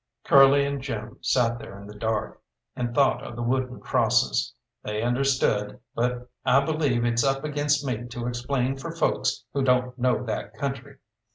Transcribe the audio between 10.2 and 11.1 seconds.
that country.